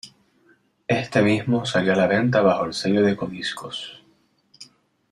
Este 0.87 1.21
mismo 1.21 1.63
salió 1.63 1.93
a 1.93 1.95
la 1.95 2.07
venta 2.07 2.41
bajo 2.41 2.65
el 2.65 2.73
sello 2.73 3.03
de 3.03 3.15
Codiscos. 3.15 4.01